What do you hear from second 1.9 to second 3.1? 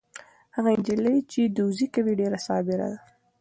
کوي ډېره صابره ده.